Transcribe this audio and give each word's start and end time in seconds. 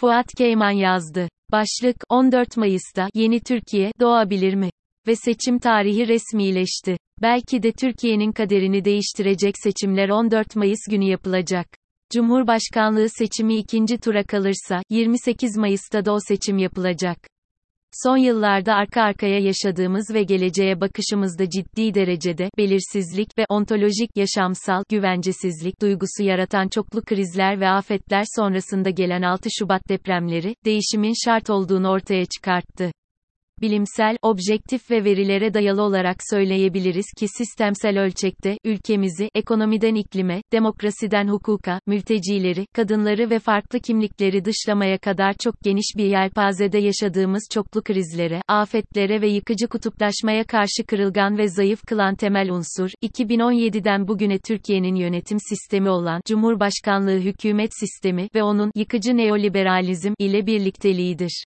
Fuat 0.00 0.26
Keyman 0.36 0.70
yazdı. 0.70 1.28
Başlık, 1.52 1.96
14 2.08 2.56
Mayıs'ta, 2.56 3.08
yeni 3.14 3.40
Türkiye, 3.40 3.92
doğabilir 4.00 4.54
mi? 4.54 4.70
Ve 5.06 5.16
seçim 5.16 5.58
tarihi 5.58 6.08
resmileşti. 6.08 6.96
Belki 7.22 7.62
de 7.62 7.72
Türkiye'nin 7.72 8.32
kaderini 8.32 8.84
değiştirecek 8.84 9.54
seçimler 9.58 10.08
14 10.08 10.56
Mayıs 10.56 10.78
günü 10.90 11.04
yapılacak. 11.04 11.66
Cumhurbaşkanlığı 12.12 13.08
seçimi 13.08 13.56
ikinci 13.56 13.98
tura 13.98 14.24
kalırsa, 14.24 14.82
28 14.90 15.56
Mayıs'ta 15.56 16.04
da 16.04 16.12
o 16.12 16.18
seçim 16.28 16.58
yapılacak. 16.58 17.18
Son 18.02 18.16
yıllarda 18.16 18.74
arka 18.74 19.02
arkaya 19.02 19.38
yaşadığımız 19.38 20.10
ve 20.14 20.22
geleceğe 20.22 20.80
bakışımızda 20.80 21.50
ciddi 21.50 21.94
derecede 21.94 22.50
belirsizlik 22.58 23.38
ve 23.38 23.44
ontolojik 23.48 24.16
yaşamsal 24.16 24.82
güvencesizlik 24.88 25.80
duygusu 25.82 26.22
yaratan 26.22 26.68
çoklu 26.68 27.02
krizler 27.02 27.60
ve 27.60 27.68
afetler 27.68 28.24
sonrasında 28.36 28.90
gelen 28.90 29.22
6 29.22 29.48
Şubat 29.58 29.88
depremleri 29.88 30.54
değişimin 30.64 31.14
şart 31.24 31.50
olduğunu 31.50 31.88
ortaya 31.88 32.24
çıkarttı 32.24 32.92
bilimsel, 33.60 34.16
objektif 34.22 34.90
ve 34.90 35.04
verilere 35.04 35.54
dayalı 35.54 35.82
olarak 35.82 36.16
söyleyebiliriz 36.30 37.06
ki 37.18 37.28
sistemsel 37.28 37.98
ölçekte, 37.98 38.58
ülkemizi, 38.64 39.28
ekonomiden 39.34 39.94
iklime, 39.94 40.42
demokrasiden 40.52 41.28
hukuka, 41.28 41.80
mültecileri, 41.86 42.66
kadınları 42.74 43.30
ve 43.30 43.38
farklı 43.38 43.80
kimlikleri 43.80 44.44
dışlamaya 44.44 44.98
kadar 44.98 45.34
çok 45.44 45.60
geniş 45.62 45.86
bir 45.96 46.04
yelpazede 46.04 46.78
yaşadığımız 46.78 47.42
çoklu 47.52 47.82
krizlere, 47.82 48.42
afetlere 48.48 49.20
ve 49.20 49.28
yıkıcı 49.28 49.66
kutuplaşmaya 49.66 50.44
karşı 50.44 50.86
kırılgan 50.86 51.38
ve 51.38 51.48
zayıf 51.48 51.86
kılan 51.86 52.14
temel 52.14 52.50
unsur, 52.50 52.90
2017'den 53.02 54.08
bugüne 54.08 54.38
Türkiye'nin 54.38 54.94
yönetim 54.94 55.38
sistemi 55.40 55.90
olan, 55.90 56.20
Cumhurbaşkanlığı 56.26 57.18
hükümet 57.18 57.70
sistemi 57.80 58.28
ve 58.34 58.42
onun, 58.42 58.70
yıkıcı 58.74 59.16
neoliberalizm, 59.16 60.12
ile 60.18 60.46
birlikteliğidir. 60.46 61.44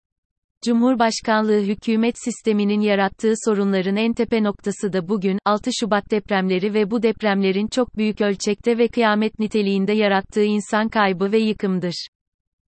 Cumhurbaşkanlığı 0.64 1.60
hükümet 1.60 2.14
sisteminin 2.24 2.80
yarattığı 2.80 3.32
sorunların 3.44 3.96
en 3.96 4.12
tepe 4.12 4.42
noktası 4.42 4.92
da 4.92 5.08
bugün, 5.08 5.38
6 5.44 5.70
Şubat 5.80 6.10
depremleri 6.10 6.74
ve 6.74 6.90
bu 6.90 7.02
depremlerin 7.02 7.66
çok 7.66 7.96
büyük 7.96 8.20
ölçekte 8.20 8.78
ve 8.78 8.88
kıyamet 8.88 9.38
niteliğinde 9.38 9.92
yarattığı 9.92 10.44
insan 10.44 10.88
kaybı 10.88 11.32
ve 11.32 11.38
yıkımdır. 11.38 12.06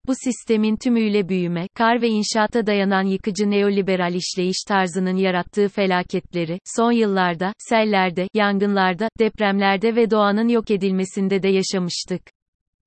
Bu 0.06 0.12
sistemin 0.24 0.76
tümüyle 0.76 1.28
büyüme, 1.28 1.66
kar 1.74 2.02
ve 2.02 2.08
inşaata 2.08 2.66
dayanan 2.66 3.02
yıkıcı 3.02 3.50
neoliberal 3.50 4.14
işleyiş 4.14 4.64
tarzının 4.68 5.16
yarattığı 5.16 5.68
felaketleri, 5.68 6.58
son 6.76 6.92
yıllarda, 6.92 7.52
sellerde, 7.58 8.28
yangınlarda, 8.34 9.08
depremlerde 9.18 9.96
ve 9.96 10.10
doğanın 10.10 10.48
yok 10.48 10.70
edilmesinde 10.70 11.42
de 11.42 11.48
yaşamıştık. 11.48 12.22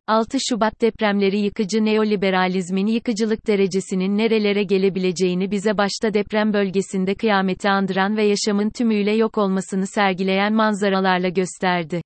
6 0.08 0.38
Şubat 0.50 0.82
depremleri 0.82 1.40
yıkıcı 1.40 1.86
neoliberalizmin 1.86 2.88
yıkıcılık 2.88 3.48
derecesinin 3.48 4.18
nerelere 4.18 4.64
gelebileceğini 4.64 5.52
bize 5.52 5.78
başta 5.78 6.14
deprem 6.14 6.54
bölgesinde 6.54 7.16
kıyameti 7.16 7.70
andıran 7.70 8.18
ve 8.18 8.23
yaşamın 8.23 8.70
tümüyle 8.70 9.12
yok 9.12 9.38
olmasını 9.38 9.88
sergileyen 9.88 10.54
manzaralarla 10.54 11.30
gösterdi. 11.30 12.02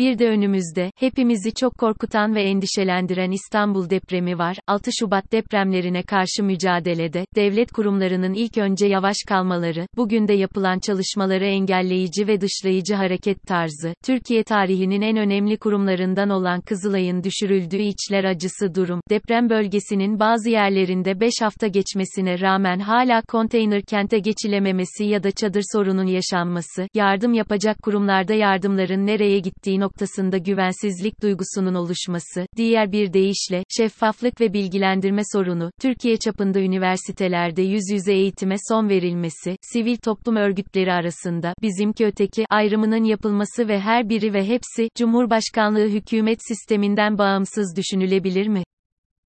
Bir 0.00 0.18
de 0.18 0.28
önümüzde, 0.28 0.90
hepimizi 0.96 1.54
çok 1.54 1.78
korkutan 1.78 2.34
ve 2.34 2.42
endişelendiren 2.42 3.30
İstanbul 3.30 3.90
depremi 3.90 4.38
var. 4.38 4.56
6 4.66 4.90
Şubat 4.98 5.32
depremlerine 5.32 6.02
karşı 6.02 6.42
mücadelede, 6.42 7.24
devlet 7.36 7.72
kurumlarının 7.72 8.34
ilk 8.34 8.58
önce 8.58 8.86
yavaş 8.86 9.16
kalmaları, 9.28 9.86
bugün 9.96 10.28
de 10.28 10.32
yapılan 10.32 10.78
çalışmaları 10.78 11.44
engelleyici 11.44 12.26
ve 12.28 12.40
dışlayıcı 12.40 12.94
hareket 12.94 13.42
tarzı, 13.42 13.94
Türkiye 14.04 14.44
tarihinin 14.44 15.02
en 15.02 15.16
önemli 15.16 15.56
kurumlarından 15.56 16.30
olan 16.30 16.60
Kızılay'ın 16.60 17.24
düşürüldüğü 17.24 17.82
içler 17.82 18.24
acısı 18.24 18.74
durum, 18.74 19.00
deprem 19.10 19.50
bölgesinin 19.50 20.20
bazı 20.20 20.50
yerlerinde 20.50 21.20
5 21.20 21.32
hafta 21.40 21.66
geçmesine 21.66 22.40
rağmen 22.40 22.78
hala 22.78 23.22
konteyner 23.28 23.82
kente 23.82 24.18
geçilememesi 24.18 25.04
ya 25.04 25.22
da 25.22 25.30
çadır 25.30 25.62
sorunun 25.72 26.06
yaşanması, 26.06 26.88
yardım 26.94 27.34
yapacak 27.34 27.76
kurumlarda 27.82 28.34
yardımların 28.34 29.06
nereye 29.06 29.38
gittiği 29.38 29.80
noktasında 29.90 30.38
güvensizlik 30.38 31.22
duygusunun 31.22 31.74
oluşması, 31.74 32.46
diğer 32.56 32.92
bir 32.92 33.12
deyişle, 33.12 33.64
şeffaflık 33.76 34.40
ve 34.40 34.52
bilgilendirme 34.52 35.22
sorunu, 35.32 35.70
Türkiye 35.80 36.16
çapında 36.16 36.60
üniversitelerde 36.60 37.62
yüz 37.62 37.82
yüze 37.92 38.12
eğitime 38.12 38.56
son 38.68 38.88
verilmesi, 38.88 39.56
sivil 39.72 39.96
toplum 39.96 40.36
örgütleri 40.36 40.92
arasında, 40.92 41.54
bizimki 41.62 42.06
öteki, 42.06 42.44
ayrımının 42.50 43.04
yapılması 43.04 43.68
ve 43.68 43.80
her 43.80 44.08
biri 44.08 44.34
ve 44.34 44.48
hepsi, 44.48 44.88
Cumhurbaşkanlığı 44.98 45.88
hükümet 45.88 46.38
sisteminden 46.48 47.18
bağımsız 47.18 47.76
düşünülebilir 47.76 48.48
mi? 48.48 48.62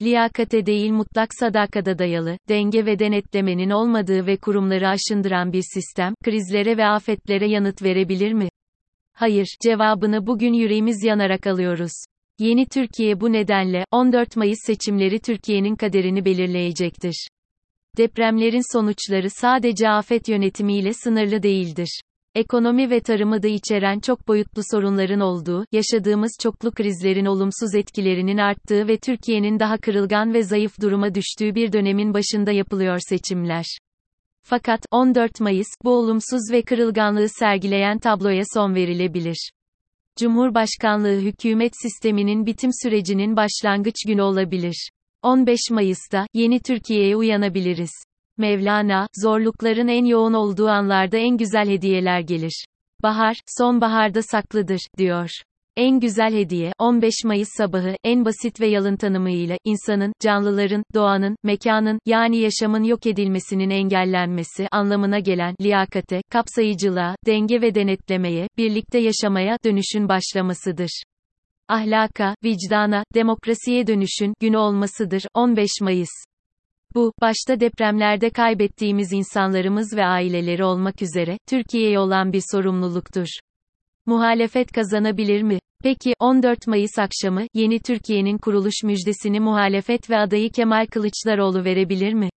liyakate 0.02 0.66
değil 0.66 0.92
mutlak 0.92 1.30
sadakada 1.40 2.00
dayalı, 2.00 2.38
denge 2.50 2.86
ve 2.86 3.00
denetlemenin 3.00 3.70
olmadığı 3.70 4.26
ve 4.26 4.38
kurumları 4.38 4.88
aşındıran 4.90 5.54
bir 5.54 5.64
sistem, 5.74 6.14
krizlere 6.24 6.78
ve 6.78 6.86
afetlere 6.86 7.50
yanıt 7.50 7.84
verebilir 7.84 8.34
mi? 8.34 8.50
Hayır, 9.22 9.58
cevabını 9.64 10.28
bugün 10.28 10.54
yüreğimiz 10.54 11.04
yanarak 11.04 11.48
alıyoruz. 11.48 11.92
Yeni 12.40 12.66
Türkiye 12.66 13.22
bu 13.22 13.34
nedenle, 13.34 13.86
14 13.92 14.36
Mayıs 14.36 14.60
seçimleri 14.66 15.20
Türkiye'nin 15.20 15.76
kaderini 15.76 16.26
belirleyecektir. 16.26 17.28
Depremlerin 17.98 18.74
sonuçları 18.74 19.30
sadece 19.30 19.90
afet 19.90 20.30
yönetimiyle 20.30 20.94
sınırlı 20.94 21.44
değildir. 21.44 22.02
Ekonomi 22.36 22.90
ve 22.90 23.00
tarımı 23.00 23.44
da 23.44 23.48
içeren 23.48 24.00
çok 24.00 24.28
boyutlu 24.28 24.62
sorunların 24.72 25.20
olduğu, 25.20 25.66
yaşadığımız 25.72 26.32
çoklu 26.42 26.72
krizlerin 26.72 27.26
olumsuz 27.26 27.76
etkilerinin 27.76 28.38
arttığı 28.38 28.88
ve 28.88 28.98
Türkiye'nin 28.98 29.60
daha 29.60 29.78
kırılgan 29.78 30.34
ve 30.34 30.44
zayıf 30.44 30.82
duruma 30.82 31.16
düştüğü 31.16 31.56
bir 31.56 31.74
dönemin 31.74 32.14
başında 32.14 32.52
yapılıyor 32.52 33.00
seçimler. 33.10 33.66
Fakat, 34.44 34.86
14 34.92 35.40
Mayıs, 35.40 35.68
bu 35.84 35.90
olumsuz 35.92 36.52
ve 36.52 36.62
kırılganlığı 36.62 37.30
sergileyen 37.30 38.00
tabloya 38.00 38.44
son 38.54 38.76
verilebilir. 38.76 39.52
Cumhurbaşkanlığı 40.20 41.20
hükümet 41.20 41.74
sisteminin 41.82 42.46
bitim 42.46 42.72
sürecinin 42.84 43.36
başlangıç 43.36 43.96
günü 44.08 44.22
olabilir. 44.22 44.90
15 45.24 45.60
Mayıs'ta, 45.72 46.28
yeni 46.34 46.60
Türkiye'ye 46.60 47.16
uyanabiliriz. 47.16 47.92
Mevlana, 48.38 49.08
zorlukların 49.24 49.88
en 49.88 50.06
yoğun 50.06 50.34
olduğu 50.34 50.68
anlarda 50.68 51.18
en 51.18 51.38
güzel 51.38 51.70
hediyeler 51.70 52.20
gelir. 52.20 52.66
Bahar, 53.04 53.36
sonbaharda 53.58 54.22
saklıdır, 54.22 54.82
diyor. 54.98 55.30
En 55.78 56.00
güzel 56.00 56.34
hediye, 56.34 56.74
15 56.80 57.14
Mayıs 57.26 57.50
sabahı, 57.58 57.96
en 58.04 58.26
basit 58.26 58.62
ve 58.62 58.68
yalın 58.68 58.96
tanımıyla, 58.96 59.58
insanın, 59.64 60.14
canlıların, 60.22 60.84
doğanın, 60.94 61.36
mekanın, 61.44 62.00
yani 62.06 62.38
yaşamın 62.38 62.84
yok 62.84 63.06
edilmesinin 63.06 63.70
engellenmesi 63.70 64.68
anlamına 64.72 65.20
gelen, 65.20 65.56
liyakate, 65.62 66.22
kapsayıcılığa, 66.32 67.16
denge 67.26 67.62
ve 67.62 67.76
denetlemeye, 67.76 68.48
birlikte 68.58 69.00
yaşamaya, 69.00 69.58
dönüşün 69.66 70.10
başlamasıdır. 70.10 71.04
Ahlaka, 71.68 72.36
vicdana, 72.44 73.04
demokrasiye 73.14 73.88
dönüşün, 73.88 74.34
günü 74.40 74.58
olmasıdır, 74.58 75.24
15 75.34 75.70
Mayıs. 75.82 76.12
Bu, 76.96 77.14
başta 77.22 77.60
depremlerde 77.60 78.30
kaybettiğimiz 78.30 79.14
insanlarımız 79.14 79.94
ve 79.98 80.06
aileleri 80.06 80.64
olmak 80.64 81.02
üzere, 81.02 81.38
Türkiye'ye 81.50 82.00
olan 82.00 82.34
bir 82.34 82.44
sorumluluktur. 82.52 83.28
Muhalefet 84.06 84.72
kazanabilir 84.72 85.42
mi? 85.42 85.60
Peki, 85.84 86.14
14 86.20 86.68
Mayıs 86.68 87.00
akşamı, 87.00 87.46
yeni 87.54 87.80
Türkiye'nin 87.80 88.38
kuruluş 88.38 88.84
müjdesini 88.84 89.40
muhalefet 89.40 90.10
ve 90.10 90.18
adayı 90.18 90.52
Kemal 90.52 90.86
Kılıçdaroğlu 90.86 91.64
verebilir 91.66 92.14
mi? 92.14 92.30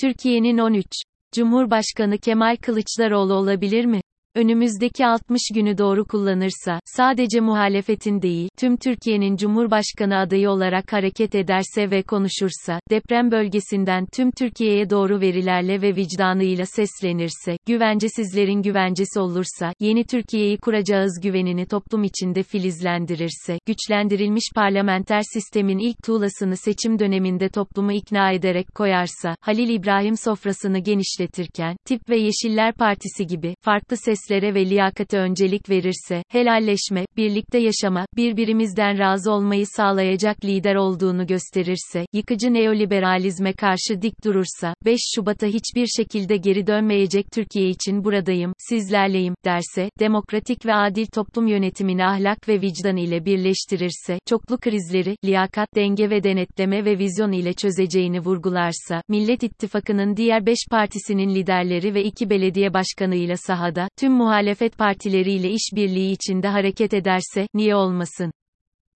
Türkiye'nin 0.00 0.58
13. 0.58 0.86
Cumhurbaşkanı 1.34 2.18
Kemal 2.18 2.56
Kılıçdaroğlu 2.56 3.34
olabilir 3.34 3.84
mi? 3.84 4.00
Önümüzdeki 4.34 5.06
60 5.06 5.40
günü 5.54 5.78
doğru 5.78 6.04
kullanırsa, 6.04 6.80
sadece 6.84 7.40
muhalefetin 7.40 8.22
değil, 8.22 8.48
tüm 8.58 8.76
Türkiye'nin 8.76 9.36
Cumhurbaşkanı 9.36 10.18
adayı 10.18 10.50
olarak 10.50 10.92
hareket 10.92 11.34
ederse 11.34 11.90
ve 11.90 12.02
konuşursa, 12.02 12.80
deprem 12.90 13.30
bölgesinden 13.30 14.06
tüm 14.12 14.30
Türkiye'ye 14.30 14.90
doğru 14.90 15.20
verilerle 15.20 15.82
ve 15.82 15.96
vicdanıyla 15.96 16.66
seslenirse, 16.66 17.56
güvencesizlerin 17.66 18.62
güvencesi 18.62 19.20
olursa, 19.20 19.72
yeni 19.80 20.04
Türkiye'yi 20.04 20.58
kuracağız 20.58 21.20
güvenini 21.22 21.66
toplum 21.66 22.04
içinde 22.04 22.42
filizlendirirse, 22.42 23.58
güçlendirilmiş 23.66 24.44
parlamenter 24.54 25.22
sistemin 25.32 25.78
ilk 25.78 26.02
tuğlasını 26.02 26.56
seçim 26.56 26.98
döneminde 26.98 27.48
toplumu 27.48 27.92
ikna 27.92 28.32
ederek 28.32 28.74
koyarsa, 28.74 29.36
Halil 29.40 29.68
İbrahim 29.68 30.16
sofrasını 30.16 30.78
genişletirken, 30.78 31.76
Tip 31.84 32.08
ve 32.08 32.16
Yeşiller 32.16 32.74
Partisi 32.74 33.26
gibi, 33.26 33.54
farklı 33.60 33.96
ses 33.96 34.19
proseslere 34.20 34.54
ve 34.54 34.66
liyakate 34.70 35.18
öncelik 35.18 35.70
verirse, 35.70 36.22
helalleşme, 36.28 37.06
birlikte 37.16 37.58
yaşama, 37.58 38.06
birbirimizden 38.16 38.98
razı 38.98 39.32
olmayı 39.32 39.66
sağlayacak 39.66 40.44
lider 40.44 40.74
olduğunu 40.74 41.26
gösterirse, 41.26 42.06
yıkıcı 42.12 42.54
neoliberalizme 42.54 43.52
karşı 43.52 44.02
dik 44.02 44.24
durursa, 44.24 44.74
5 44.84 45.00
Şubat'a 45.14 45.46
hiçbir 45.46 45.86
şekilde 45.86 46.36
geri 46.36 46.66
dönmeyecek 46.66 47.26
Türkiye 47.32 47.68
için 47.68 48.04
buradayım, 48.04 48.52
sizlerleyim, 48.58 49.34
derse, 49.44 49.90
demokratik 49.98 50.66
ve 50.66 50.74
adil 50.74 51.06
toplum 51.06 51.46
yönetimini 51.46 52.04
ahlak 52.04 52.48
ve 52.48 52.60
vicdan 52.60 52.96
ile 52.96 53.24
birleştirirse, 53.24 54.18
çoklu 54.28 54.58
krizleri, 54.58 55.16
liyakat, 55.24 55.68
denge 55.74 56.10
ve 56.10 56.22
denetleme 56.22 56.84
ve 56.84 56.98
vizyon 56.98 57.32
ile 57.32 57.52
çözeceğini 57.52 58.20
vurgularsa, 58.20 59.02
Millet 59.08 59.42
İttifakı'nın 59.42 60.16
diğer 60.16 60.46
5 60.46 60.58
partisinin 60.70 61.34
liderleri 61.34 61.94
ve 61.94 62.04
iki 62.04 62.30
belediye 62.30 62.74
başkanıyla 62.74 63.36
sahada, 63.36 63.88
tüm 64.10 64.16
muhalefet 64.16 64.78
partileriyle 64.78 65.50
işbirliği 65.50 66.12
içinde 66.12 66.48
hareket 66.48 66.94
ederse, 66.94 67.46
niye 67.54 67.74
olmasın? 67.76 68.32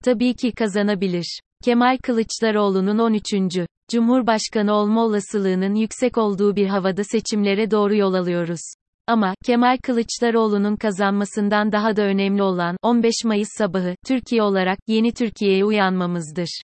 Tabii 0.05 0.34
ki 0.34 0.52
kazanabilir. 0.52 1.40
Kemal 1.64 1.99
Kılıçdaroğlu'nun 2.02 2.99
13. 2.99 3.25
Cumhurbaşkanı 3.90 4.72
olma 4.72 5.05
olasılığının 5.05 5.75
yüksek 5.75 6.19
olduğu 6.19 6.56
bir 6.56 6.66
havada 6.66 7.05
seçimlere 7.05 7.70
doğru 7.70 7.96
yol 7.96 8.14
alıyoruz. 8.14 8.61
Ama, 9.06 9.34
Kemal 9.44 9.78
Kılıçdaroğlu'nun 9.82 10.76
kazanmasından 10.76 11.72
daha 11.72 11.96
da 11.96 12.02
önemli 12.02 12.43
olan, 12.43 12.76
15 12.82 13.14
Mayıs 13.25 13.49
sabahı, 13.58 13.94
Türkiye 14.06 14.43
olarak, 14.43 14.78
yeni 14.87 15.12
Türkiye'ye 15.12 15.64
uyanmamızdır. 15.64 16.62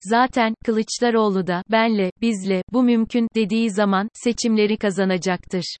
Zaten, 0.00 0.54
Kılıçdaroğlu 0.64 1.46
da, 1.46 1.62
benle, 1.72 2.10
bizle, 2.20 2.62
bu 2.72 2.82
mümkün, 2.82 3.28
dediği 3.34 3.70
zaman, 3.70 4.08
seçimleri 4.14 4.76
kazanacaktır. 4.76 5.76